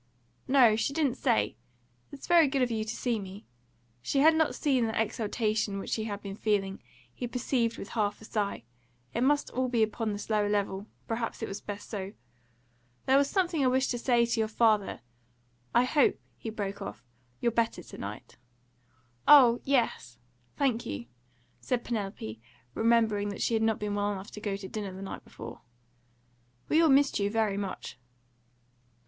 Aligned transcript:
"No, 0.47 0.75
she 0.75 0.93
didn't 0.93 1.17
say. 1.17 1.57
It's 2.11 2.25
very 2.25 2.47
good 2.47 2.63
of 2.63 2.71
you 2.71 2.83
to 2.83 2.95
see 2.95 3.19
me." 3.19 3.45
She 4.01 4.21
had 4.21 4.33
not 4.35 4.55
seen 4.55 4.87
the 4.87 4.99
exaltation 4.99 5.77
which 5.77 5.93
he 5.93 6.05
had 6.05 6.23
been 6.23 6.33
feeling, 6.35 6.81
he 7.13 7.27
perceived 7.27 7.77
with 7.77 7.89
half 7.89 8.19
a 8.19 8.25
sigh; 8.25 8.63
it 9.13 9.21
must 9.21 9.51
all 9.51 9.67
be 9.69 9.83
upon 9.83 10.11
this 10.11 10.27
lower 10.27 10.49
level; 10.49 10.87
perhaps 11.07 11.43
it 11.43 11.47
was 11.47 11.61
best 11.61 11.87
so. 11.87 12.13
"There 13.05 13.15
was 13.15 13.29
something 13.29 13.63
I 13.63 13.67
wished 13.67 13.91
to 13.91 13.99
say 13.99 14.25
to 14.25 14.39
your 14.39 14.47
father 14.49 15.01
I 15.71 15.83
hope," 15.83 16.19
he 16.35 16.49
broke 16.49 16.81
off, 16.81 17.05
"you're 17.39 17.51
better 17.51 17.83
to 17.83 17.97
night." 17.99 18.37
"Oh 19.27 19.61
yes, 19.63 20.17
thank 20.57 20.83
you," 20.83 21.05
said 21.59 21.83
Penelope, 21.83 22.41
remembering 22.73 23.29
that 23.29 23.41
she 23.43 23.53
had 23.53 23.61
not 23.61 23.77
been 23.77 23.93
well 23.93 24.11
enough 24.11 24.31
to 24.31 24.41
go 24.41 24.55
to 24.57 24.67
dinner 24.67 24.93
the 24.93 25.03
night 25.03 25.23
before. 25.23 25.61
"We 26.69 26.81
all 26.81 26.89
missed 26.89 27.19
you 27.19 27.29
very 27.29 27.55
much." 27.55 27.99